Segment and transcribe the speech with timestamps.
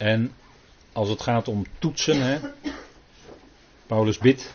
[0.00, 0.32] En
[0.92, 2.38] als het gaat om toetsen, hè,
[3.86, 4.54] Paulus bidt,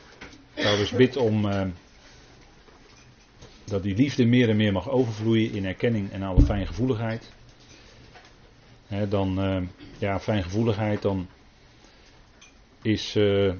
[0.54, 1.66] Paulus bidt om uh,
[3.64, 7.32] dat die liefde meer en meer mag overvloeien in erkenning en alle fijngevoeligheid.
[8.88, 9.62] Hè, dan, uh,
[9.98, 11.28] ja, fijngevoeligheid, dan
[12.82, 13.54] is uh,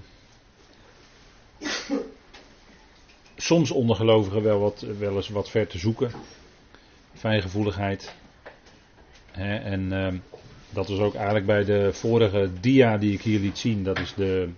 [3.36, 6.12] soms onder gelovigen wel, wat, wel eens wat ver te zoeken.
[7.14, 8.16] Fijngevoeligheid.
[9.32, 10.14] Hè, en uh,
[10.76, 13.84] dat was ook eigenlijk bij de vorige dia die ik hier liet zien.
[13.84, 14.50] Dat is de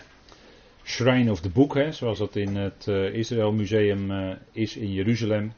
[0.84, 4.94] Shrine of the Book, hè, zoals dat in het uh, Israël Museum uh, is in
[4.94, 5.54] Jeruzalem.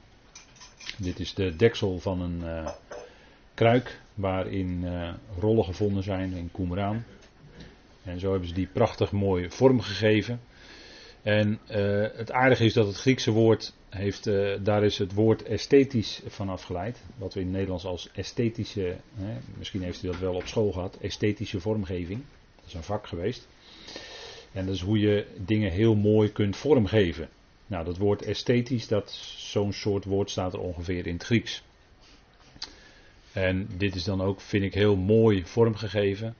[0.98, 2.70] Dit is de deksel van een uh,
[3.54, 4.86] kruik waarin
[5.40, 7.04] rollen gevonden zijn in Qumran.
[8.04, 9.82] En zo hebben ze die prachtig mooi vorm
[11.22, 11.60] En
[12.16, 14.24] het aardige is dat het Griekse woord heeft,
[14.64, 17.02] daar is het woord esthetisch van afgeleid.
[17.18, 20.72] Wat we in het Nederlands als esthetische, hè, misschien heeft u dat wel op school
[20.72, 22.22] gehad, esthetische vormgeving.
[22.56, 23.48] Dat is een vak geweest.
[24.52, 27.30] En dat is hoe je dingen heel mooi kunt vormgeven.
[27.68, 31.64] Nou, dat woord esthetisch, dat zo'n soort woord staat er ongeveer in het Grieks.
[33.34, 36.36] En dit is dan ook, vind ik, heel mooi vormgegeven.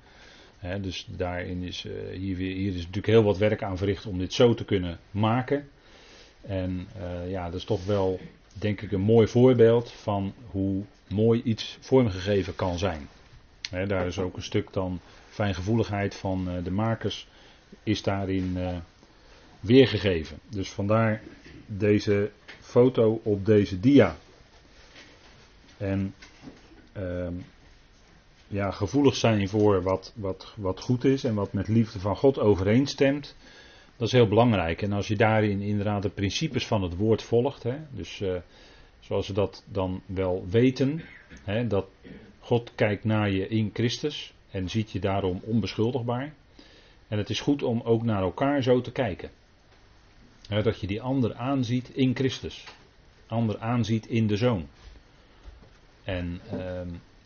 [0.82, 4.20] Dus daarin is, uh, hier, weer, hier is natuurlijk heel wat werk aan verricht om
[4.20, 5.70] dit zo te kunnen maken.
[6.42, 8.20] En uh, ja, dat is toch wel,
[8.54, 13.08] denk ik, een mooi voorbeeld van hoe mooi iets vormgegeven kan zijn.
[13.88, 17.28] Daar is ook een stuk dan fijngevoeligheid van uh, de makers
[17.84, 18.58] is daarin
[19.60, 20.40] weergegeven.
[20.50, 21.22] Dus vandaar
[21.66, 24.18] deze foto op deze dia.
[25.78, 26.14] En
[26.98, 27.28] uh,
[28.50, 32.40] ja, gevoelig zijn voor wat, wat, wat goed is en wat met liefde van God
[32.40, 33.36] overeenstemt.
[33.98, 34.82] Dat is heel belangrijk.
[34.82, 38.36] En als je daarin inderdaad de principes van het woord volgt, hè, dus uh,
[39.00, 41.02] zoals we dat dan wel weten,
[41.44, 41.86] hè, dat
[42.40, 46.34] God kijkt naar je in Christus en ziet je daarom onbeschuldigbaar.
[47.08, 49.30] En het is goed om ook naar elkaar zo te kijken.
[50.48, 52.64] dat je die ander aanziet in Christus.
[53.28, 54.68] Ander aanziet in de Zoon.
[56.04, 56.82] En uh,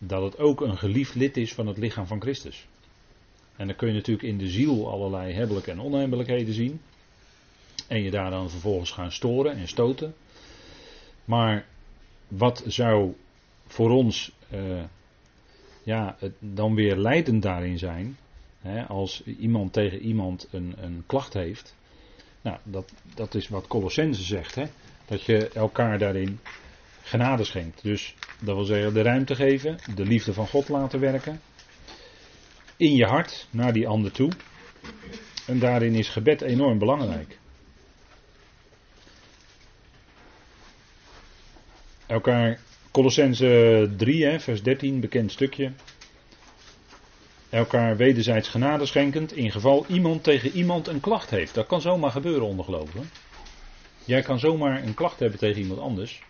[0.07, 2.67] dat het ook een geliefd lid is van het lichaam van Christus.
[3.55, 6.81] En dan kun je natuurlijk in de ziel allerlei hebbelijke en onhebbelijkheden zien.
[7.87, 10.15] En je daar dan vervolgens gaan storen en stoten.
[11.25, 11.65] Maar
[12.27, 13.13] wat zou
[13.67, 14.83] voor ons uh,
[15.83, 18.17] ja, dan weer leidend daarin zijn?
[18.87, 21.75] als iemand tegen iemand een, een klacht heeft.
[22.41, 24.55] Nou, dat, dat is wat Colossense zegt.
[24.55, 24.65] Hè?
[25.05, 26.39] Dat je elkaar daarin
[27.03, 27.83] genade schenkt.
[27.83, 31.41] Dus dat wil zeggen de ruimte geven, de liefde van God laten werken.
[32.77, 34.31] In je hart naar die ander toe.
[35.47, 37.37] En daarin is gebed enorm belangrijk.
[42.05, 42.59] Elkaar,
[42.91, 45.71] Colossense 3, hè, vers 13, bekend stukje
[47.53, 51.53] elkaar wederzijds genade schenkend in geval iemand tegen iemand een klacht heeft.
[51.53, 52.65] Dat kan zomaar gebeuren onder
[54.05, 56.21] Jij kan zomaar een klacht hebben tegen iemand anders.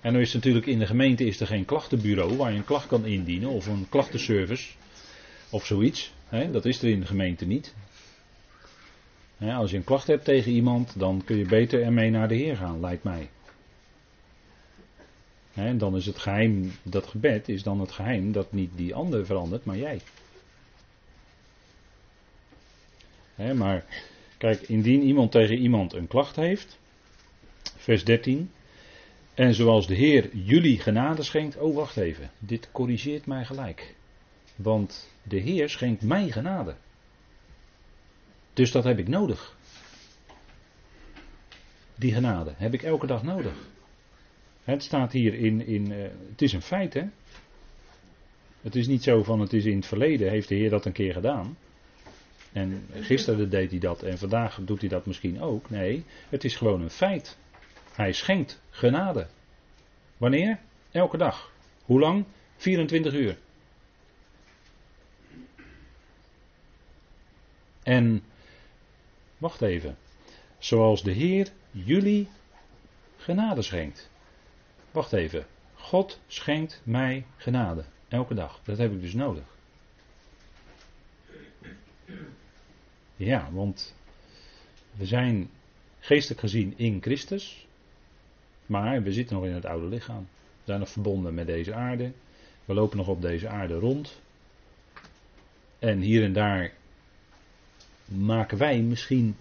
[0.00, 2.86] En dan is natuurlijk in de gemeente is er geen klachtenbureau waar je een klacht
[2.86, 4.70] kan indienen of een klachtenservice
[5.50, 6.12] of zoiets.
[6.50, 7.74] dat is er in de gemeente niet.
[9.38, 12.56] als je een klacht hebt tegen iemand, dan kun je beter ermee naar de Heer
[12.56, 13.30] gaan, lijkt mij.
[15.76, 19.64] dan is het geheim, dat gebed is dan het geheim dat niet die ander verandert,
[19.64, 20.00] maar jij.
[23.54, 23.84] maar
[24.38, 26.78] kijk, indien iemand tegen iemand een klacht heeft,
[27.76, 28.50] vers 13,
[29.34, 33.94] en zoals de Heer jullie genade schenkt, oh wacht even, dit corrigeert mij gelijk.
[34.56, 36.74] Want de Heer schenkt mij genade.
[38.52, 39.56] Dus dat heb ik nodig.
[41.94, 43.68] Die genade heb ik elke dag nodig.
[44.64, 47.04] Het staat hier in, in uh, het is een feit hè.
[48.60, 50.92] Het is niet zo van het is in het verleden, heeft de Heer dat een
[50.92, 51.56] keer gedaan.
[52.52, 55.70] En gisteren deed hij dat en vandaag doet hij dat misschien ook.
[55.70, 57.38] Nee, het is gewoon een feit.
[58.00, 59.26] Hij schenkt genade.
[60.16, 60.58] Wanneer?
[60.90, 61.52] Elke dag.
[61.84, 62.24] Hoe lang?
[62.56, 63.38] 24 uur.
[67.82, 68.22] En
[69.38, 69.96] wacht even.
[70.58, 72.28] Zoals de Heer jullie
[73.16, 74.10] genade schenkt.
[74.90, 75.46] Wacht even.
[75.74, 77.84] God schenkt mij genade.
[78.08, 78.60] Elke dag.
[78.64, 79.44] Dat heb ik dus nodig.
[83.16, 83.94] Ja, want
[84.96, 85.50] we zijn
[85.98, 87.68] geestelijk gezien in Christus,
[88.70, 90.28] maar we zitten nog in het oude lichaam.
[90.30, 92.12] We zijn nog verbonden met deze aarde.
[92.64, 94.20] We lopen nog op deze aarde rond.
[95.78, 96.72] En hier en daar
[98.04, 99.36] maken wij misschien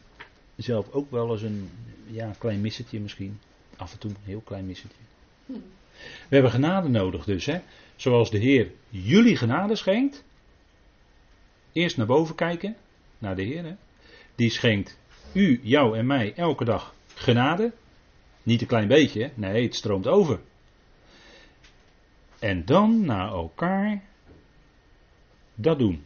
[0.55, 1.69] zelf ook wel eens een
[2.07, 3.39] ja, klein missetje misschien.
[3.77, 5.01] Af en toe een heel klein missetje.
[5.45, 7.45] We hebben genade nodig dus.
[7.45, 7.59] Hè?
[7.95, 10.23] Zoals de Heer jullie genade schenkt,
[11.71, 12.75] eerst naar boven kijken,
[13.17, 13.63] naar de Heer.
[13.63, 13.75] Hè?
[14.35, 14.97] Die schenkt
[15.33, 17.71] u, jou en mij elke dag genade.
[18.49, 20.39] Niet een klein beetje, nee, het stroomt over.
[22.39, 24.03] En dan naar elkaar
[25.55, 26.05] dat doen.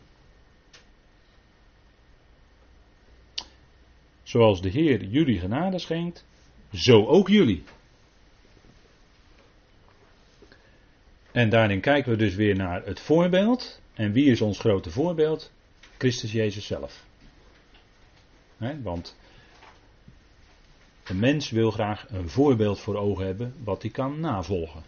[4.24, 6.26] Zoals de Heer jullie genade schenkt,
[6.74, 7.64] zo ook jullie.
[11.32, 13.82] En daarin kijken we dus weer naar het voorbeeld.
[13.94, 15.52] En wie is ons grote voorbeeld?
[15.98, 17.06] Christus Jezus zelf.
[18.82, 19.16] want
[21.04, 24.84] een mens wil graag een voorbeeld voor ogen hebben wat hij kan navolgen.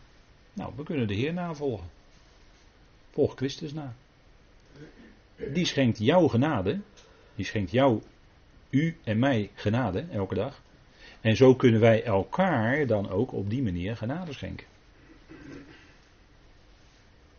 [0.54, 1.90] Nou, we kunnen de Heer navolgen.
[3.12, 3.96] Volg Christus na.
[5.54, 6.80] Die schenkt jou genade.
[7.36, 8.02] Die schenkt jou,
[8.70, 10.62] u en mij genade elke dag.
[11.22, 14.68] En zo kunnen wij elkaar dan ook op die manier genade schenken.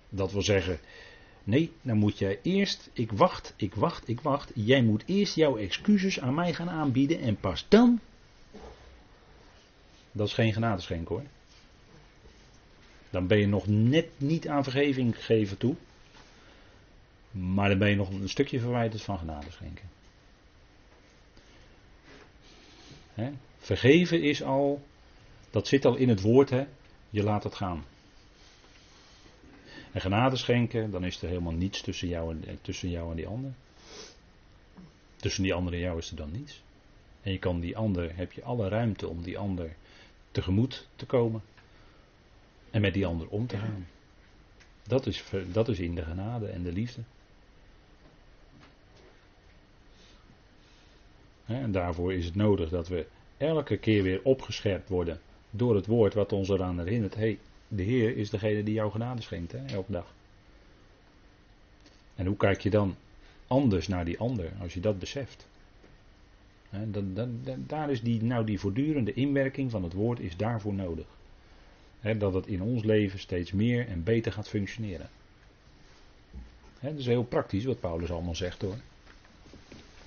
[0.08, 0.78] Dat wil zeggen,
[1.44, 4.52] nee, dan moet jij eerst, ik wacht, ik wacht, ik wacht.
[4.54, 8.00] Jij moet eerst jouw excuses aan mij gaan aanbieden en pas dan.
[10.16, 11.22] Dat is geen genadeschenk hoor.
[13.10, 15.76] Dan ben je nog net niet aan vergeving gegeven toe.
[17.30, 19.88] Maar dan ben je nog een stukje verwijderd van genadeschenken.
[23.14, 23.30] He?
[23.58, 24.82] Vergeven is al,
[25.50, 26.66] dat zit al in het woord, hè?
[27.10, 27.84] je laat het gaan.
[29.92, 33.16] En genade schenken, dan is er helemaal niets tussen jou en, eh, tussen jou en
[33.16, 33.52] die ander.
[35.16, 36.62] Tussen die ander en jou is er dan niets.
[37.22, 39.76] En je kan die ander, heb je alle ruimte om die ander
[40.36, 41.42] tegemoet te komen.
[42.70, 43.86] En met die ander om te gaan.
[44.82, 47.00] Dat is, dat is in de genade en de liefde.
[51.46, 53.06] En daarvoor is het nodig dat we
[53.36, 57.14] elke keer weer opgescherpt worden door het woord wat ons eraan herinnert.
[57.14, 60.14] Hey, de Heer is degene die jou genade schenkt, hè, elke dag.
[62.14, 62.96] En hoe kijk je dan
[63.46, 65.46] anders naar die ander als je dat beseft?
[67.66, 71.06] Daar is die, nou die voortdurende inwerking van het woord is daarvoor nodig.
[72.18, 75.08] dat het in ons leven steeds meer en beter gaat functioneren.
[76.78, 78.76] He, dat is heel praktisch wat Paulus allemaal zegt hoor.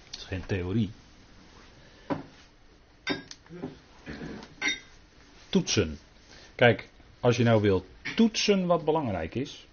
[0.05, 0.89] Het is geen theorie.
[5.49, 5.97] Toetsen.
[6.55, 6.89] Kijk,
[7.19, 7.85] als je nou wilt
[8.15, 9.67] toetsen wat belangrijk is,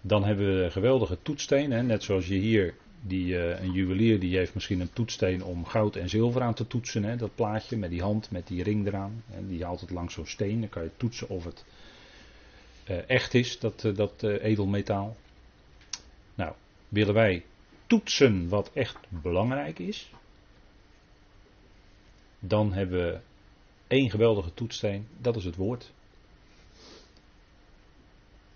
[0.00, 1.70] dan hebben we geweldige toetssteen.
[1.70, 1.82] Hè?
[1.82, 5.96] Net zoals je hier, die, uh, een juwelier die heeft misschien een toetssteen om goud
[5.96, 7.04] en zilver aan te toetsen.
[7.04, 7.16] Hè?
[7.16, 9.24] Dat plaatje met die hand, met die ring eraan.
[9.48, 10.60] Die haalt het langs zo'n steen.
[10.60, 11.64] Dan kan je toetsen of het
[12.90, 15.16] uh, echt is, dat, uh, dat edelmetaal.
[16.34, 16.52] Nou,
[16.88, 17.44] willen wij
[17.86, 20.10] toetsen wat echt belangrijk is,
[22.38, 23.18] dan hebben we
[23.86, 25.92] één geweldige toetssteen, dat is het woord.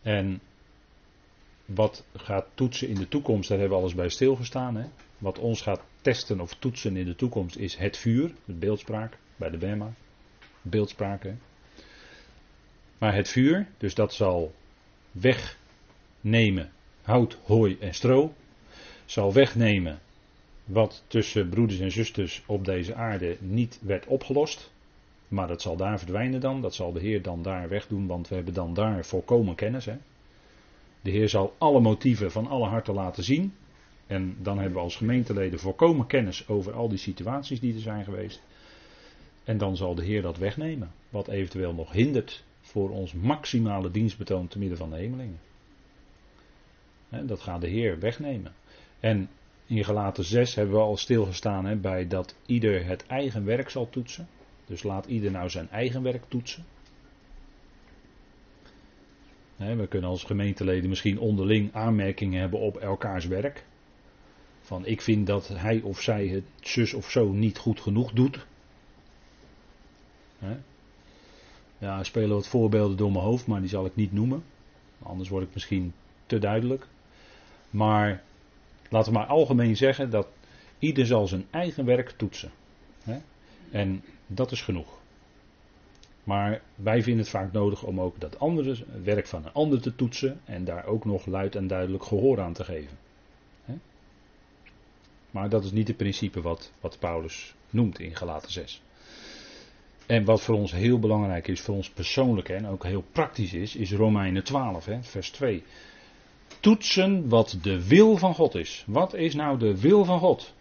[0.03, 0.41] En
[1.65, 4.77] wat gaat toetsen in de toekomst, daar hebben we alles bij stilgestaan.
[4.77, 4.85] Hè?
[5.19, 9.51] Wat ons gaat testen of toetsen in de toekomst is het vuur, de beeldspraak, bij
[9.51, 9.93] de Bema.
[10.63, 11.27] Beeldspraak.
[12.99, 14.55] Maar het vuur, dus dat zal
[15.11, 16.73] wegnemen
[17.03, 18.35] hout, hooi en stro.
[19.05, 20.01] Zal wegnemen
[20.65, 24.71] wat tussen broeders en zusters op deze aarde niet werd opgelost.
[25.29, 26.61] Maar dat zal daar verdwijnen dan.
[26.61, 29.85] Dat zal de Heer dan daar wegdoen, want we hebben dan daar volkomen kennis.
[29.85, 29.97] Hè?
[31.03, 33.55] De Heer zal alle motieven van alle harten laten zien.
[34.07, 38.05] En dan hebben we als gemeenteleden volkomen kennis over al die situaties die er zijn
[38.05, 38.43] geweest.
[39.45, 40.93] En dan zal de Heer dat wegnemen.
[41.09, 45.41] Wat eventueel nog hindert voor ons maximale dienstbetoon te midden van de hemelingen.
[47.09, 48.53] Dat gaat de Heer wegnemen.
[49.01, 49.29] En
[49.67, 54.29] in gelaten 6 hebben we al stilgestaan bij dat ieder het eigen werk zal toetsen.
[54.67, 56.65] Dus laat ieder nou zijn eigen werk toetsen.
[59.63, 63.65] We kunnen als gemeenteleden misschien onderling aanmerkingen hebben op elkaars werk.
[64.61, 68.47] Van ik vind dat hij of zij het zus of zo niet goed genoeg doet.
[71.79, 74.45] Ja, er spelen wat voorbeelden door mijn hoofd, maar die zal ik niet noemen.
[75.03, 75.93] Anders word ik misschien
[76.27, 76.87] te duidelijk.
[77.71, 78.23] Maar
[78.89, 80.29] laten we maar algemeen zeggen dat
[80.79, 82.51] ieder zal zijn eigen werk toetsen.
[83.71, 85.02] En dat is genoeg.
[86.25, 89.95] Maar wij vinden het vaak nodig om ook dat andere werk van een ander te
[89.95, 92.99] toetsen en daar ook nog luid en duidelijk gehoor aan te geven.
[95.33, 98.83] Maar dat is niet het principe wat, wat Paulus noemt in Galaten 6.
[100.07, 103.77] En wat voor ons heel belangrijk is, voor ons persoonlijk en ook heel praktisch is,
[103.77, 105.63] is Romeinen 12, hè, vers 2.
[106.61, 108.85] Toetsen wat de wil van God is.
[108.87, 110.55] Wat is nou de wil van God?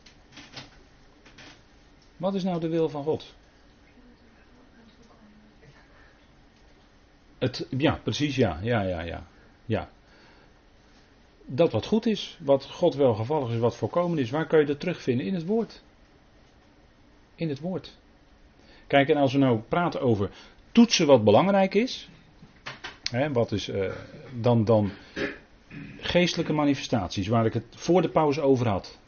[2.18, 3.36] Wat is nou de wil van God?
[7.42, 9.28] Het, ja, precies, ja, ja, ja, ja.
[9.66, 9.90] ja.
[11.46, 14.80] dat wat goed is, wat God welgevallig is, wat voorkomen is, waar kun je dat
[14.80, 15.26] terugvinden?
[15.26, 15.82] In het woord.
[17.36, 17.98] In het woord.
[18.88, 20.30] Kijk, en als we nou praten over
[20.72, 22.10] toetsen wat belangrijk is,
[23.12, 23.92] hè, wat is uh,
[24.40, 24.92] dan, dan
[26.00, 29.00] geestelijke manifestaties, waar ik het voor de pauze over had.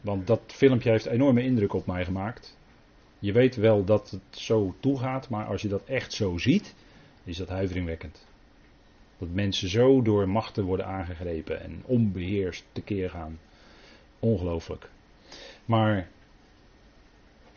[0.00, 2.56] Want dat filmpje heeft enorme indruk op mij gemaakt.
[3.18, 6.74] Je weet wel dat het zo toegaat, maar als je dat echt zo ziet,
[7.24, 8.26] is dat huiveringwekkend.
[9.18, 13.38] Dat mensen zo door machten worden aangegrepen en onbeheerst tekeer gaan.
[14.18, 14.88] Ongelooflijk.
[15.64, 16.08] Maar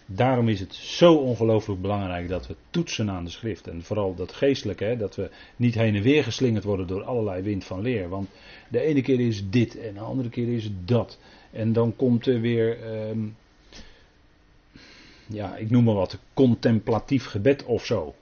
[0.05, 3.67] daarom is het zo ongelooflijk belangrijk dat we toetsen aan de schrift.
[3.67, 7.41] En vooral dat geestelijke, hè, dat we niet heen en weer geslingerd worden door allerlei
[7.41, 8.10] wind van leer.
[8.10, 8.29] Want
[8.69, 11.19] de ene keer is dit en de andere keer is dat.
[11.51, 13.19] En dan komt er weer, ehm,
[15.27, 18.15] ja, ik noem maar wat, contemplatief gebed of zo.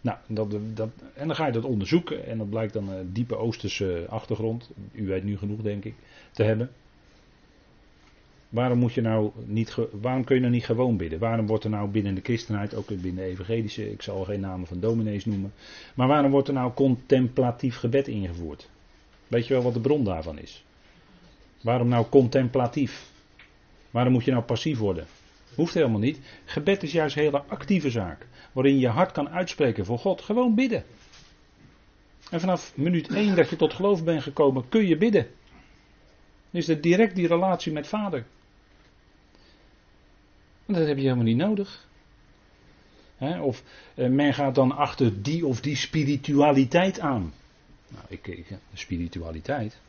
[0.00, 3.36] Nou, dat, dat, en dan ga je dat onderzoeken en dat blijkt dan een diepe
[3.36, 4.70] Oosterse achtergrond.
[4.92, 5.94] U weet nu genoeg, denk ik,
[6.32, 6.70] te hebben.
[8.48, 11.18] Waarom, moet je nou niet, waarom kun je nou niet gewoon bidden?
[11.18, 14.66] Waarom wordt er nou binnen de christenheid, ook binnen de evangelische, ik zal geen namen
[14.66, 15.52] van dominees noemen,
[15.94, 18.68] maar waarom wordt er nou contemplatief gebed ingevoerd?
[19.28, 20.64] Weet je wel wat de bron daarvan is?
[21.60, 23.10] Waarom nou contemplatief?
[23.90, 25.06] Waarom moet je nou passief worden?
[25.54, 26.20] Hoeft helemaal niet.
[26.44, 28.26] Gebed is juist een hele actieve zaak.
[28.52, 30.22] Waarin je hart kan uitspreken voor God.
[30.22, 30.84] Gewoon bidden.
[32.30, 35.26] En vanaf minuut 1 dat je tot geloof bent gekomen, kun je bidden.
[36.50, 38.24] Dan is het direct die relatie met vader.
[40.66, 41.88] En dat heb je helemaal niet nodig.
[43.40, 43.62] of
[43.94, 47.32] eh, men gaat dan achter die of die spiritualiteit aan.
[47.88, 49.80] Nou, ik, ik spiritualiteit.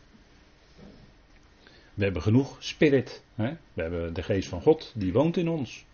[1.93, 3.23] We hebben genoeg spirit.
[3.35, 3.53] Hè?
[3.73, 5.85] We hebben de geest van God, die woont in ons.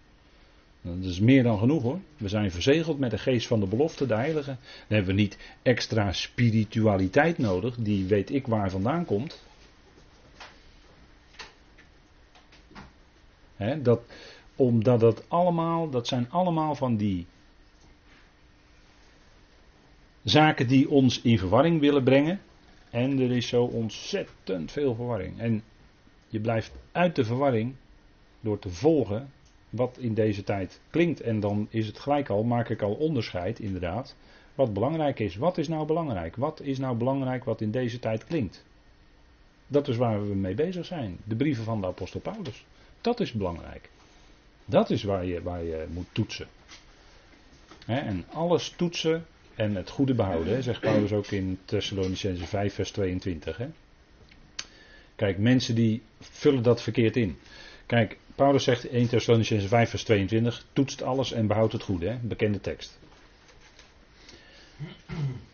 [0.81, 1.99] Dat is meer dan genoeg hoor.
[2.17, 4.55] We zijn verzegeld met de geest van de belofte, de heilige.
[4.61, 9.43] Dan hebben we niet extra spiritualiteit nodig, die weet ik waar vandaan komt.
[13.55, 14.01] Hè, dat,
[14.55, 17.25] omdat dat allemaal, dat zijn allemaal van die
[20.23, 22.41] zaken die ons in verwarring willen brengen.
[22.89, 25.39] En er is zo ontzettend veel verwarring.
[25.39, 25.63] En
[26.27, 27.75] je blijft uit de verwarring
[28.39, 29.31] door te volgen
[29.69, 31.21] wat in deze tijd klinkt.
[31.21, 34.15] En dan is het gelijk al, maak ik al onderscheid inderdaad,
[34.55, 35.35] wat belangrijk is.
[35.35, 36.35] Wat is nou belangrijk?
[36.35, 38.65] Wat is nou belangrijk wat in deze tijd klinkt?
[39.67, 41.17] Dat is waar we mee bezig zijn.
[41.23, 42.65] De brieven van de apostel Paulus.
[43.01, 43.89] Dat is belangrijk.
[44.65, 46.47] Dat is waar je, waar je moet toetsen.
[47.85, 53.59] en alles toetsen en het goede behouden, zegt Paulus ook in Thessalonicense 5, vers 22.
[55.17, 57.37] Kijk, mensen die vullen dat verkeerd in.
[57.85, 62.07] Kijk, Paulus zegt in 1 Thessalonicense 5 vers 22, toetst alles en behoudt het goede,
[62.07, 62.17] hè?
[62.21, 62.99] bekende tekst.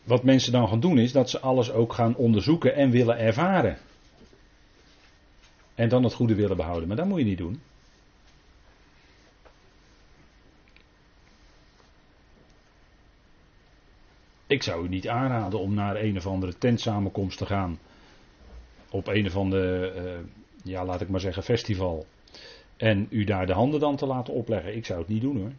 [0.03, 3.77] Wat mensen dan gaan doen is dat ze alles ook gaan onderzoeken en willen ervaren.
[5.75, 7.61] En dan het goede willen behouden, maar dat moet je niet doen.
[14.47, 17.79] Ik zou u niet aanraden om naar een of andere tentsamenkomst te gaan
[18.93, 20.19] op een of ander, uh,
[20.63, 22.05] ja laat ik maar zeggen, festival.
[22.77, 24.75] En u daar de handen dan te laten opleggen.
[24.75, 25.51] Ik zou het niet doen hoor.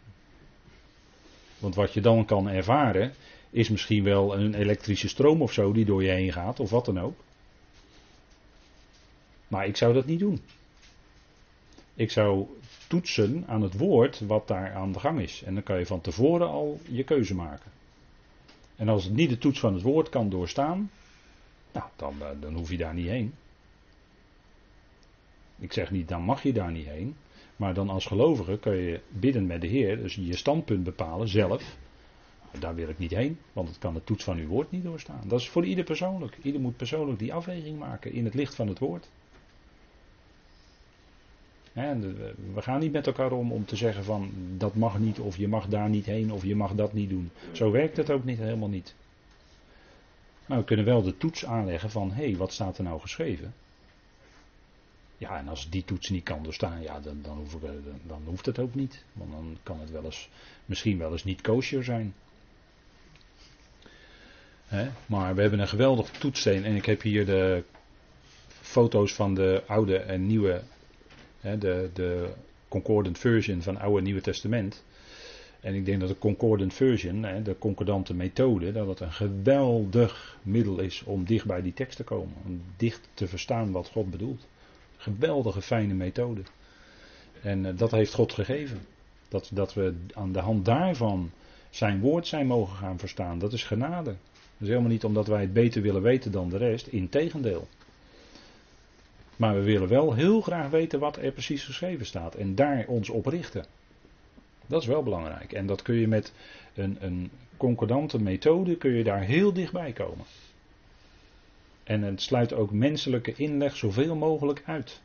[1.59, 3.13] Want wat je dan kan ervaren,
[3.49, 6.85] is misschien wel een elektrische stroom of zo die door je heen gaat, of wat
[6.85, 7.15] dan ook.
[9.47, 10.41] Maar ik zou dat niet doen.
[11.93, 12.45] Ik zou
[12.87, 15.43] toetsen aan het woord wat daar aan de gang is.
[15.45, 17.71] En dan kan je van tevoren al je keuze maken.
[18.75, 20.89] En als het niet de toets van het woord kan doorstaan,
[21.75, 23.33] nou, dan, eh, dan hoef je daar niet heen.
[25.59, 27.15] Ik zeg niet, dan mag je daar niet heen.
[27.55, 31.77] Maar dan als gelovige kun je bidden met de Heer, dus je standpunt bepalen zelf.
[32.59, 35.21] Daar wil ik niet heen, want het kan de toets van uw woord niet doorstaan.
[35.27, 36.37] Dat is voor ieder persoonlijk.
[36.41, 39.09] Ieder moet persoonlijk die afweging maken in het licht van het woord.
[42.53, 45.47] we gaan niet met elkaar om om te zeggen van dat mag niet of je
[45.47, 47.31] mag daar niet heen of je mag dat niet doen.
[47.51, 48.95] Zo werkt het ook niet helemaal niet.
[50.45, 53.53] Maar we kunnen wel de toets aanleggen van hé, hey, wat staat er nou geschreven?
[55.17, 58.59] Ja, en als die toets niet kan doorstaan, ja, dan, dan, ik, dan hoeft het
[58.59, 59.03] ook niet.
[59.13, 60.29] Want dan kan het wel eens,
[60.65, 62.13] misschien wel eens niet kosher zijn.
[65.05, 66.65] Maar we hebben een geweldige toetssteen.
[66.65, 67.63] En ik heb hier de
[68.47, 70.61] foto's van de oude en nieuwe,
[71.41, 72.33] de, de
[72.67, 74.83] concordant version van Oude en Nieuwe Testament.
[75.65, 80.79] En ik denk dat de concordant version, de concordante methode, dat het een geweldig middel
[80.79, 82.33] is om dicht bij die tekst te komen.
[82.45, 84.47] Om dicht te verstaan wat God bedoelt.
[84.97, 86.41] Geweldige fijne methode.
[87.41, 88.79] En uh, dat heeft God gegeven.
[89.27, 91.31] Dat, dat we aan de hand daarvan
[91.69, 93.39] zijn woord zijn mogen gaan verstaan.
[93.39, 94.15] Dat is genade.
[94.33, 96.87] Dat is helemaal niet omdat wij het beter willen weten dan de rest.
[96.87, 97.67] Integendeel.
[99.35, 103.09] Maar we willen wel heel graag weten wat er precies geschreven staat en daar ons
[103.09, 103.65] op richten.
[104.67, 105.53] Dat is wel belangrijk.
[105.53, 106.33] En dat kun je met
[106.73, 110.25] een, een concordante methode kun je daar heel dichtbij komen.
[111.83, 115.01] En het sluit ook menselijke inleg zoveel mogelijk uit.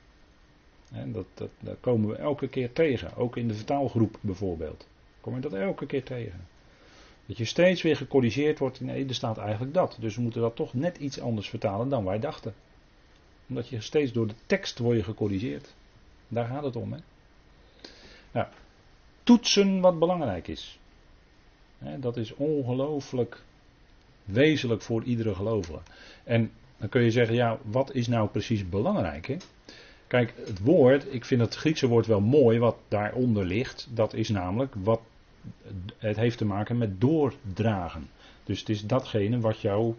[0.92, 3.16] En dat, dat, komen we elke keer tegen.
[3.16, 4.86] Ook in de vertaalgroep bijvoorbeeld.
[5.20, 6.46] Kom je dat elke keer tegen.
[7.26, 8.80] Dat je steeds weer gecorrigeerd wordt.
[8.80, 9.96] Nee, er staat eigenlijk dat.
[10.00, 12.54] Dus we moeten dat toch net iets anders vertalen dan wij dachten.
[13.48, 15.74] Omdat je steeds door de tekst wordt gecorrigeerd.
[16.28, 16.92] Daar gaat het om.
[16.92, 16.98] Hè?
[18.32, 18.46] Nou,
[19.22, 20.78] toetsen wat belangrijk is.
[21.96, 23.42] Dat is ongelooflijk
[24.24, 25.78] wezenlijk voor iedere gelovige.
[26.24, 29.36] En dan kun je zeggen, ja, wat is nou precies belangrijk?
[30.06, 33.88] Kijk, het woord, ik vind het Griekse woord wel mooi wat daaronder ligt.
[33.90, 35.00] Dat is namelijk wat
[35.98, 38.10] het heeft te maken met doordragen.
[38.44, 39.94] Dus het is datgene wat jou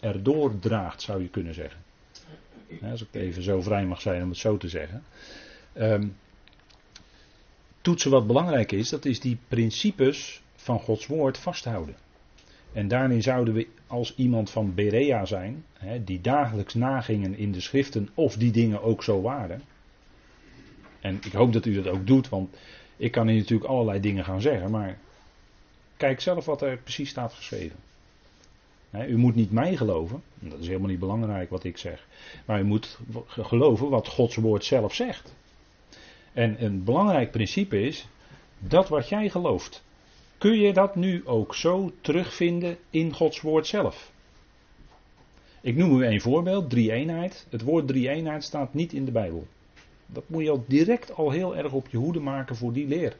[0.00, 1.80] erdoor draagt, zou je kunnen zeggen.
[2.82, 5.02] Als ik even zo vrij mag zijn om het zo te zeggen.
[5.74, 6.16] Um,
[7.82, 11.94] toetsen wat belangrijk is, dat is die principes van Gods woord vasthouden.
[12.72, 17.60] En daarin zouden we als iemand van Berea zijn, hè, die dagelijks nagingen in de
[17.60, 19.62] schriften of die dingen ook zo waren.
[21.00, 22.56] En ik hoop dat u dat ook doet, want
[22.96, 24.98] ik kan hier natuurlijk allerlei dingen gaan zeggen, maar
[25.96, 27.76] kijk zelf wat er precies staat geschreven.
[29.08, 32.06] u moet niet mij geloven, dat is helemaal niet belangrijk wat ik zeg,
[32.44, 35.34] maar u moet geloven wat Gods woord zelf zegt.
[36.32, 38.08] En een belangrijk principe is
[38.58, 39.84] dat wat jij gelooft,
[40.38, 44.12] kun je dat nu ook zo terugvinden in Gods woord zelf?
[45.60, 47.46] Ik noem u een voorbeeld, drie-eenheid.
[47.50, 49.46] Het woord drie-eenheid staat niet in de Bijbel.
[50.06, 53.16] Dat moet je al direct al heel erg op je hoede maken voor die leer.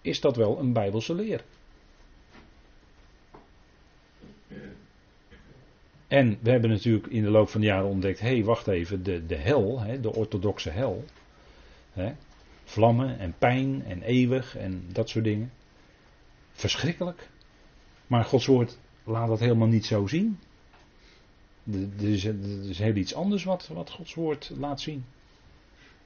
[0.00, 1.44] Is dat wel een Bijbelse leer?
[6.08, 9.02] En we hebben natuurlijk in de loop van de jaren ontdekt, hé hey, wacht even,
[9.02, 11.04] de, de hel, de orthodoxe hel,
[11.94, 12.12] hè,
[12.64, 15.52] Vlammen en pijn en eeuwig en dat soort dingen.
[16.52, 17.28] Verschrikkelijk.
[18.06, 20.38] Maar Gods woord laat dat helemaal niet zo zien.
[21.72, 22.24] Er is,
[22.68, 25.04] is heel iets anders wat, wat Gods woord laat zien.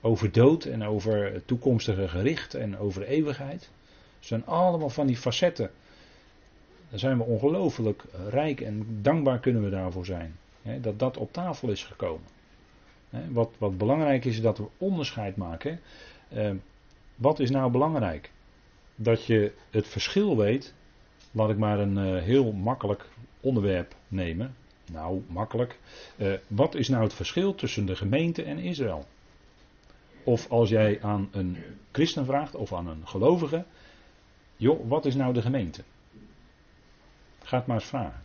[0.01, 3.71] Over dood en over toekomstige gericht en over eeuwigheid.
[4.19, 5.71] Het zijn allemaal van die facetten.
[6.91, 10.37] Daar zijn we ongelooflijk rijk en dankbaar kunnen we daarvoor zijn.
[10.63, 12.38] Hè, dat dat op tafel is gekomen.
[13.31, 15.81] Wat, wat belangrijk is, is dat we onderscheid maken
[16.33, 16.51] uh,
[17.17, 18.31] wat is nou belangrijk?
[18.95, 20.75] Dat je het verschil weet.
[21.31, 23.09] Laat ik maar een uh, heel makkelijk
[23.41, 24.55] onderwerp nemen.
[24.93, 25.79] Nou, makkelijk.
[26.17, 29.07] Uh, wat is nou het verschil tussen de gemeente en Israël?
[30.25, 31.57] Of als jij aan een
[31.93, 33.65] christen vraagt of aan een gelovige.
[34.57, 35.83] Joh, wat is nou de gemeente?
[37.43, 38.23] Ga het maar eens vragen.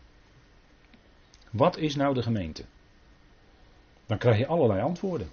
[1.51, 2.63] Wat is nou de gemeente?
[4.13, 5.27] Dan krijg je allerlei antwoorden.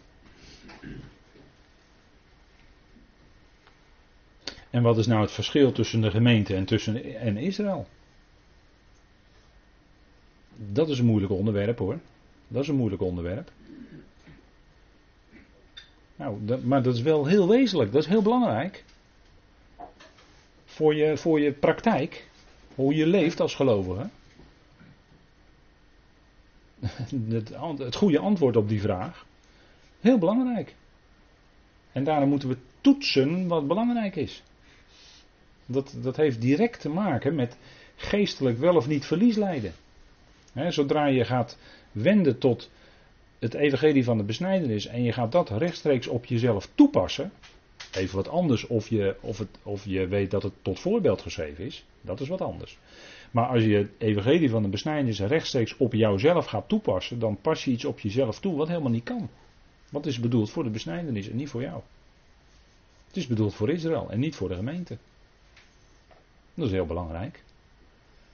[4.71, 7.87] En wat is nou het verschil tussen de gemeente en, tussen, en Israël?
[10.57, 11.99] Dat is een moeilijk onderwerp hoor.
[12.49, 13.51] Dat is een moeilijk onderwerp.
[16.17, 18.85] Nou, dat, maar dat is wel heel wezenlijk, dat is heel belangrijk.
[20.65, 22.29] Voor je, voor je praktijk,
[22.75, 24.09] hoe je leeft als gelovige.
[27.29, 29.27] Het, het goede antwoord op die vraag.
[30.01, 30.75] Heel belangrijk.
[31.93, 34.43] En daarom moeten we toetsen wat belangrijk is.
[35.67, 37.57] Dat, dat heeft direct te maken met
[37.97, 39.73] geestelijk wel of niet verlies lijden.
[40.69, 41.59] zodra je gaat
[41.93, 42.71] wenden tot
[43.39, 47.33] het evangelie van de besnijdenis en je gaat dat rechtstreeks op jezelf toepassen,
[47.93, 51.65] even wat anders of je, of, het, of je weet dat het tot voorbeeld geschreven
[51.65, 52.79] is, dat is wat anders.
[53.31, 57.65] Maar als je het evangelie van de besnijdenis rechtstreeks op jouzelf gaat toepassen, dan pas
[57.65, 59.29] je iets op jezelf toe wat helemaal niet kan.
[59.91, 61.81] Wat is bedoeld voor de besnijdenis en niet voor jou.
[63.07, 64.99] Het is bedoeld voor Israël en niet voor de gemeente.
[66.55, 67.43] Dat is heel belangrijk.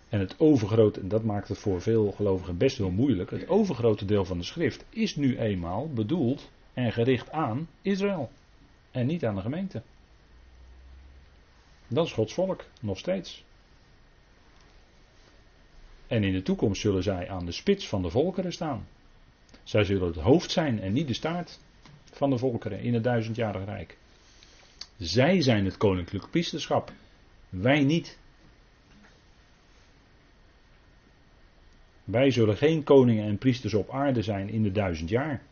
[0.09, 4.05] En het overgrote, en dat maakt het voor veel gelovigen best wel moeilijk, het overgrote
[4.05, 8.31] deel van de schrift is nu eenmaal bedoeld en gericht aan Israël.
[8.91, 9.83] En niet aan de gemeente.
[11.89, 13.45] Dat is Gods volk, nog steeds.
[16.07, 18.87] En in de toekomst zullen zij aan de spits van de volkeren staan.
[19.63, 21.61] Zij zullen het hoofd zijn en niet de staart
[22.05, 23.97] van de volkeren in het duizendjarig rijk.
[24.97, 26.93] Zij zijn het koninklijk priesterschap.
[27.49, 28.19] Wij niet.
[32.05, 35.43] Wij zullen geen koningen en priesters op aarde zijn in de duizend jaar.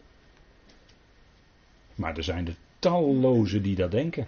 [1.95, 4.27] Maar er zijn er talloze die dat denken.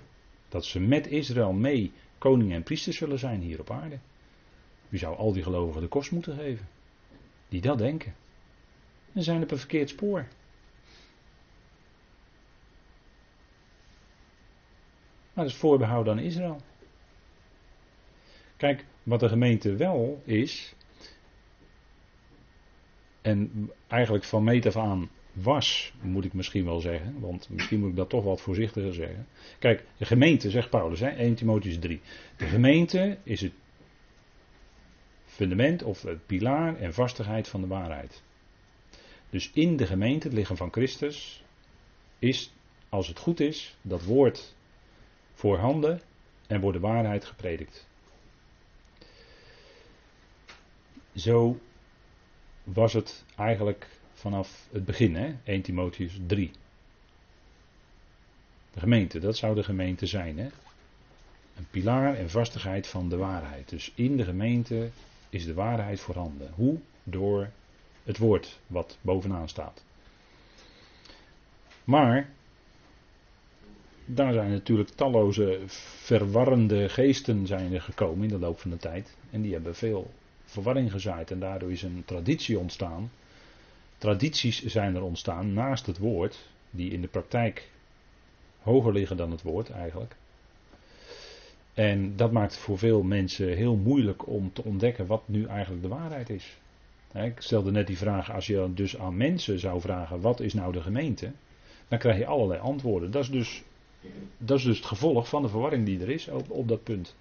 [0.49, 3.99] Dat ze met Israël mee koningen en priesters zullen zijn hier op aarde.
[4.89, 6.69] U zou al die gelovigen de kost moeten geven.
[7.49, 8.15] Die dat denken.
[9.13, 10.27] Dan zijn op een verkeerd spoor.
[15.33, 16.61] Maar dat is voorbehouden aan Israël.
[18.57, 20.75] Kijk, wat de gemeente wel is,
[23.23, 27.91] en eigenlijk van meet af aan was, moet ik misschien wel zeggen, want misschien moet
[27.91, 29.27] ik dat toch wat voorzichtiger zeggen.
[29.59, 32.01] Kijk, de gemeente, zegt Paulus, hè, 1 Timotheus 3.
[32.37, 33.53] De gemeente is het
[35.37, 38.23] fundament of het pilaar en vastigheid van de waarheid.
[39.31, 41.45] Dus in de gemeente, het lichaam van Christus,
[42.19, 42.53] is,
[42.89, 44.55] als het goed is, dat woord
[45.35, 46.01] voorhanden
[46.47, 47.87] en wordt de waarheid gepredikt.
[51.15, 51.59] Zo
[52.65, 55.35] was het eigenlijk vanaf het begin, hè?
[55.45, 56.51] 1 Timotheus 3.
[58.73, 60.39] De gemeente, dat zou de gemeente zijn.
[60.39, 60.49] Hè?
[61.57, 63.69] Een pilaar en vastigheid van de waarheid.
[63.69, 64.91] Dus in de gemeente
[65.31, 66.51] is de waarheid voorhanden.
[66.55, 66.79] Hoe?
[67.05, 67.51] Door
[68.05, 69.85] het woord wat bovenaan staat.
[71.85, 72.29] Maar
[74.05, 79.17] daar zijn natuurlijk talloze verwarrende geesten zijn er gekomen in de loop van de tijd.
[79.31, 80.11] En die hebben veel
[80.45, 83.11] verwarring gezaaid en daardoor is een traditie ontstaan.
[83.99, 87.71] Tradities zijn er ontstaan naast het woord, die in de praktijk
[88.61, 90.17] hoger liggen dan het woord eigenlijk.
[91.77, 95.83] En dat maakt het voor veel mensen heel moeilijk om te ontdekken wat nu eigenlijk
[95.83, 96.59] de waarheid is.
[97.15, 100.73] Ik stelde net die vraag, als je dus aan mensen zou vragen, wat is nou
[100.73, 101.33] de gemeente?
[101.89, 103.11] Dan krijg je allerlei antwoorden.
[103.11, 103.63] Dat is dus,
[104.39, 107.17] dat is dus het gevolg van de verwarring die er is op, op dat punt.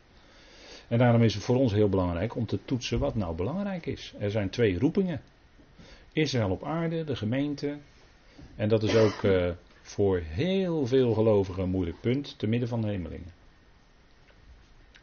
[0.88, 4.14] En daarom is het voor ons heel belangrijk om te toetsen wat nou belangrijk is.
[4.20, 5.22] Er zijn twee roepingen.
[6.14, 7.78] Israël op aarde, de gemeente.
[8.56, 12.82] En dat is ook uh, voor heel veel gelovigen een moeilijk punt, te midden van
[12.82, 13.44] de hemelingen.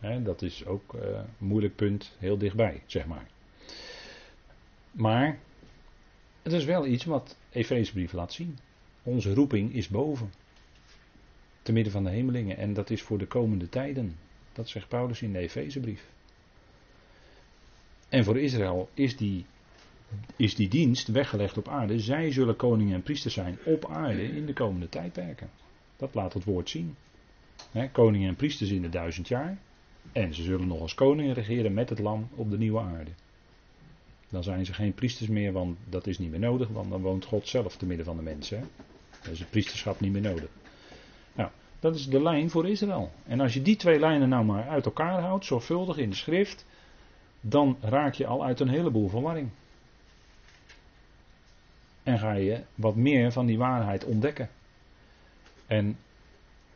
[0.02, 3.26] Dat is ook uh, een moeilijk punt, heel dichtbij, zeg maar.
[4.90, 5.38] Maar
[6.42, 8.58] het is wel iets wat Efezebrief laat zien.
[9.02, 10.32] Onze roeping is boven.
[11.62, 12.56] Te midden van de hemelingen.
[12.56, 14.16] En dat is voor de komende tijden.
[14.52, 16.10] Dat zegt Paulus in de Efezebrief.
[18.08, 19.46] En voor Israël is die,
[20.36, 21.98] is die dienst weggelegd op aarde.
[21.98, 25.50] Zij zullen koningen en priesters zijn op aarde in de komende tijdperken.
[25.96, 26.96] Dat laat het woord zien.
[27.92, 29.58] Koningen en priesters in de duizend jaar.
[30.12, 33.10] En ze zullen nog als koningen regeren met het lam op de nieuwe aarde.
[34.28, 37.24] Dan zijn ze geen priesters meer, want dat is niet meer nodig, want dan woont
[37.24, 38.58] God zelf te midden van de mensen.
[38.58, 38.64] Hè?
[39.22, 40.48] Dan is het priesterschap niet meer nodig.
[41.34, 43.12] Nou, dat is de lijn voor Israël.
[43.26, 46.66] En als je die twee lijnen nou maar uit elkaar houdt, zorgvuldig in de schrift,
[47.40, 49.50] dan raak je al uit een heleboel verwarring.
[52.02, 54.48] En ga je wat meer van die waarheid ontdekken.
[55.66, 55.98] En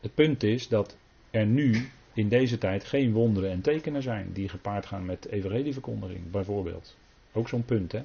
[0.01, 0.97] het punt is dat
[1.31, 6.31] er nu in deze tijd geen wonderen en tekenen zijn die gepaard gaan met evangelieverkondiging,
[6.31, 6.95] bijvoorbeeld.
[7.31, 8.01] Ook zo'n punt, hè?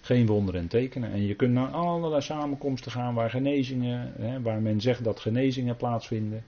[0.00, 1.12] Geen wonderen en tekenen.
[1.12, 5.76] En je kunt naar allerlei samenkomsten gaan waar genezingen, hè, waar men zegt dat genezingen
[5.76, 6.44] plaatsvinden.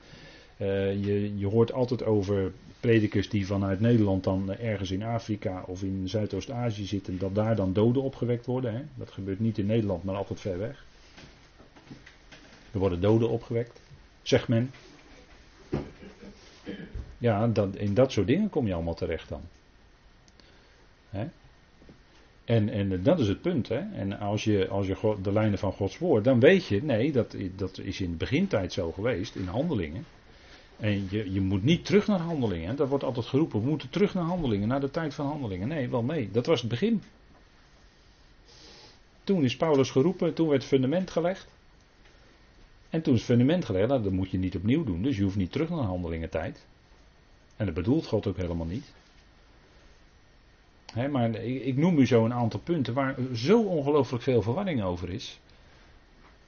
[0.57, 5.83] Uh, je, je hoort altijd over predikers die vanuit Nederland dan ergens in Afrika of
[5.83, 8.75] in Zuidoost-Azië zitten, dat daar dan doden opgewekt worden.
[8.75, 8.83] Hè?
[8.95, 10.85] Dat gebeurt niet in Nederland, maar altijd ver weg.
[12.73, 13.81] Er worden doden opgewekt,
[14.23, 14.71] zegt men.
[17.20, 19.42] Ja, dat, in dat soort dingen kom je allemaal terecht dan.
[21.11, 21.26] Hè?
[22.44, 23.68] En, en dat is het punt.
[23.68, 23.78] Hè?
[23.78, 27.37] En als je, als je de lijnen van Gods woord, dan weet je, nee, dat,
[27.56, 30.04] dat is in de begintijd zo geweest, in handelingen.
[30.76, 32.76] En je, je moet niet terug naar handelingen.
[32.76, 35.68] Dat wordt altijd geroepen, we moeten terug naar handelingen, naar de tijd van handelingen.
[35.68, 37.02] Nee, wel nee, dat was het begin.
[39.24, 41.48] Toen is Paulus geroepen, toen werd het fundament gelegd.
[42.90, 45.02] En toen is het fundament gelegd, nou, dat moet je niet opnieuw doen.
[45.02, 46.66] Dus je hoeft niet terug naar handelingen tijd.
[47.61, 48.92] En dat bedoelt God ook helemaal niet
[50.94, 55.40] maar ik, noem u zo een aantal punten waar zo ongelooflijk veel verwarring over is.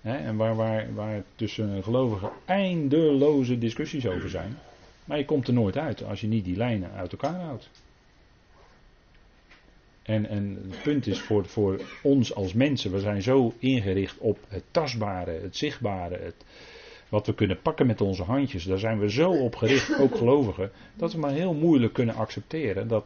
[0.03, 4.59] en waar, waar, waar tussen gelovigen eindeloze discussies over zijn.
[5.05, 7.70] Maar je komt er nooit uit als je niet die lijnen uit elkaar houdt.
[10.03, 14.38] En, en het punt is voor, voor ons als mensen, we zijn zo ingericht op
[14.48, 16.44] het tastbare, het zichtbare, het,
[17.12, 18.64] wat we kunnen pakken met onze handjes.
[18.64, 22.88] Daar zijn we zo op gericht, ook gelovigen, dat we maar heel moeilijk kunnen accepteren
[22.88, 23.05] dat,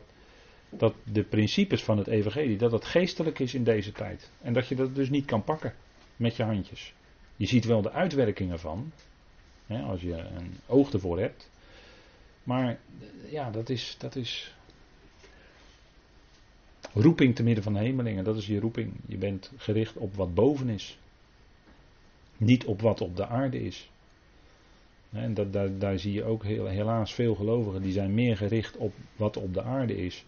[0.70, 4.30] dat de principes van het evangelie, dat het geestelijk is in deze tijd.
[4.42, 5.74] En dat je dat dus niet kan pakken
[6.16, 6.94] met je handjes.
[7.36, 8.92] Je ziet wel de uitwerkingen van,
[9.66, 11.50] hè, als je een oog ervoor hebt.
[12.42, 12.78] Maar
[13.30, 14.54] ja, dat is, dat is
[16.92, 18.24] roeping te midden van de hemelingen.
[18.24, 18.92] Dat is je roeping.
[19.06, 20.98] Je bent gericht op wat boven is.
[22.36, 23.90] Niet op wat op de aarde is.
[25.16, 28.94] En dat, daar, zie je ook heel, helaas veel gelovigen die zijn meer gericht op
[29.16, 30.24] wat op de aarde is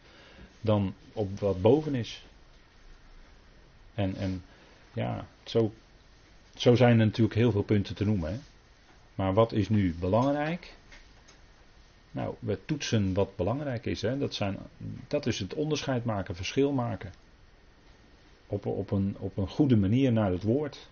[0.61, 2.24] dan op wat boven is.
[3.94, 4.42] En, en
[4.92, 5.72] ja, zo,
[6.55, 8.33] zo zijn er natuurlijk heel veel punten te noemen.
[8.33, 8.38] Hè.
[9.14, 10.77] Maar wat is nu belangrijk?
[12.11, 14.03] Nou, we toetsen wat belangrijk is.
[14.03, 14.18] Hè?
[14.18, 14.59] Dat, zijn,
[15.09, 17.12] dat is het onderscheid maken, verschil maken.
[18.46, 20.88] Op, op, een, op een goede manier naar het woord.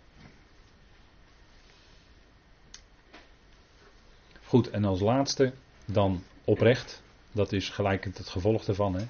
[4.46, 5.52] Goed, en als laatste
[5.84, 7.02] dan oprecht.
[7.32, 8.96] Dat is gelijk het gevolg daarvan.
[8.96, 9.04] Hè?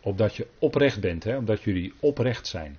[0.00, 1.36] Opdat je oprecht bent, hè?
[1.36, 2.78] opdat jullie oprecht zijn.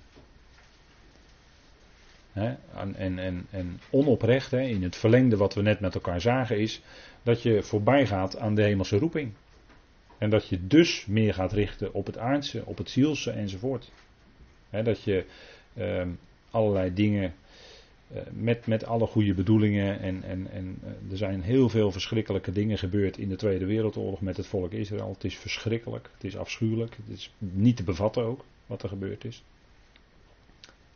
[2.32, 2.54] Hè?
[2.74, 4.60] En, en, en, onoprecht, hè?
[4.60, 6.82] in het verlengde wat we net met elkaar zagen, is
[7.22, 9.32] dat je voorbij gaat aan de hemelse roeping.
[10.18, 13.90] En dat je dus meer gaat richten op het aardse, op het zielse enzovoort.
[14.70, 14.82] Hè?
[14.82, 15.26] Dat je
[15.74, 16.06] eh,
[16.50, 17.34] allerlei dingen
[18.32, 20.00] met, met alle goede bedoelingen.
[20.00, 24.20] En, en, en eh, er zijn heel veel verschrikkelijke dingen gebeurd in de Tweede Wereldoorlog
[24.20, 25.12] met het volk Israël.
[25.12, 29.24] Het is verschrikkelijk, het is afschuwelijk, het is niet te bevatten ook wat er gebeurd
[29.24, 29.42] is.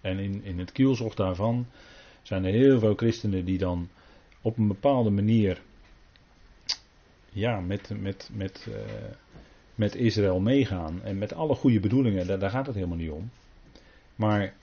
[0.01, 1.66] En in, in het kielzog daarvan
[2.23, 3.88] zijn er heel veel christenen die dan
[4.42, 5.62] op een bepaalde manier
[7.33, 8.75] ja, met, met, met, uh,
[9.75, 11.03] met Israël meegaan.
[11.03, 13.31] En met alle goede bedoelingen, daar gaat het helemaal niet om.
[14.16, 14.55] Maar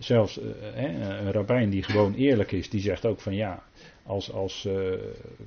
[0.00, 3.62] zelfs uh, een rabbijn die gewoon eerlijk is, die zegt ook van ja,
[4.02, 4.92] als, als uh,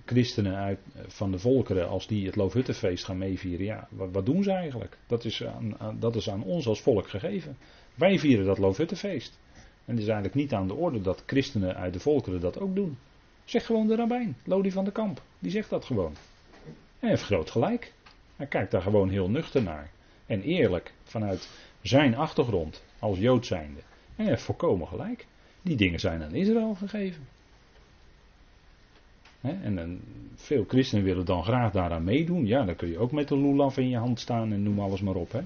[0.06, 4.52] christenen uit, van de volkeren, als die het Loofhuttenfeest gaan meevieren, ja, wat, doen ze
[4.52, 4.98] eigenlijk?
[5.08, 7.58] Dat is, aan, aan, dat is aan ons als volk gegeven.
[7.96, 9.40] Wij vieren dat Loofhuttenfeest.
[9.86, 12.76] En het is eigenlijk niet aan de orde dat christenen uit de volkeren dat ook
[12.76, 12.98] doen.
[13.46, 16.16] Zeg gewoon de rabbijn, Lodi van de Kamp, die zegt dat gewoon.
[17.00, 17.94] Hij heeft groot gelijk.
[18.36, 19.92] Hij kijkt daar gewoon heel nuchter naar.
[20.26, 21.50] En eerlijk, vanuit
[21.82, 23.80] zijn achtergrond, als Jood zijnde.
[24.16, 25.26] En heeft volkomen gelijk.
[25.62, 27.28] Die dingen zijn aan Israël gegeven.
[29.42, 30.02] en, en,
[30.36, 32.46] veel christenen willen dan graag daaraan meedoen.
[32.46, 35.02] Ja, dan kun je ook met een lulaf in je hand staan en noem alles
[35.02, 35.32] maar op.
[35.32, 35.42] Hè.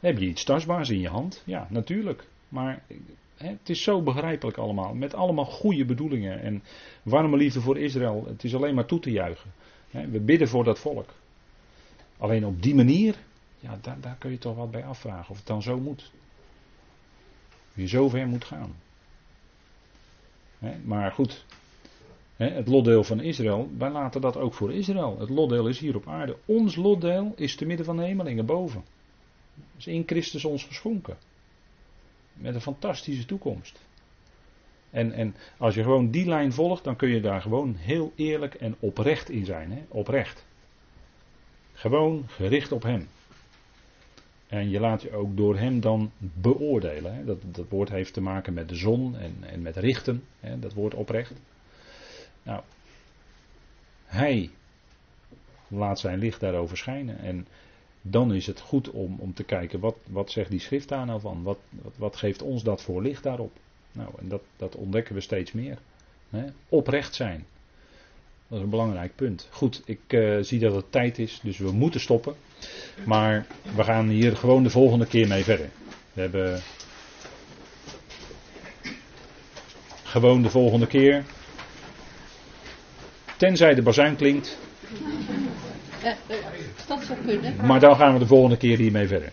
[0.00, 1.42] Heb je iets tastbaars in je hand?
[1.46, 2.26] Ja, natuurlijk.
[2.48, 2.82] Maar
[3.36, 4.94] het is zo begrijpelijk allemaal.
[4.94, 6.40] Met allemaal goede bedoelingen.
[6.40, 6.62] En
[7.02, 8.24] warme liefde voor Israël.
[8.26, 9.50] Het is alleen maar toe te juichen.
[9.90, 11.14] we bidden voor dat volk.
[12.18, 13.16] Alleen op die manier,
[13.58, 15.30] ja, daar, daar kun je toch wat bij afvragen.
[15.30, 16.10] Of het dan zo moet
[17.78, 18.74] je zover moet gaan.
[20.84, 21.44] maar goed,
[22.36, 25.18] het lotdeel van Israël, wij laten dat ook voor Israël.
[25.18, 26.36] Het lotdeel is hier op aarde.
[26.44, 28.84] Ons lotdeel is te midden van de hemelingen boven.
[29.76, 31.16] is in Christus ons geschonken.
[32.32, 33.80] Met een fantastische toekomst.
[34.90, 38.54] En, en als je gewoon die lijn volgt, dan kun je daar gewoon heel eerlijk
[38.54, 39.72] en oprecht in zijn.
[39.72, 39.84] Hè?
[39.88, 40.46] Oprecht.
[41.72, 43.08] Gewoon gericht op Hem.
[44.48, 47.14] En je laat je ook door hem dan beoordelen.
[47.14, 47.24] Hè.
[47.24, 50.24] Dat, dat woord heeft te maken met de zon en, en met richten.
[50.40, 51.32] Hè, dat woord oprecht.
[52.42, 52.62] Nou,
[54.04, 54.50] hij
[55.68, 57.18] laat zijn licht daarover schijnen.
[57.18, 57.46] En
[58.02, 61.20] dan is het goed om, om te kijken, wat, wat zegt die schrift daar nou
[61.20, 61.42] van?
[61.42, 63.52] Wat, wat, wat geeft ons dat voor licht daarop?
[63.92, 65.78] Nou, en dat, dat ontdekken we steeds meer.
[66.30, 66.44] Hè.
[66.68, 67.46] Oprecht zijn.
[68.48, 69.48] Dat is een belangrijk punt.
[69.50, 72.34] Goed, ik uh, zie dat het tijd is, dus we moeten stoppen.
[73.04, 75.68] Maar we gaan hier gewoon de volgende keer mee verder.
[76.12, 76.60] We hebben
[80.02, 81.24] gewoon de volgende keer.
[83.36, 84.58] Tenzij de bazuin klinkt.
[86.86, 87.56] dat zou kunnen.
[87.66, 89.32] Maar dan gaan we de volgende keer hiermee verder.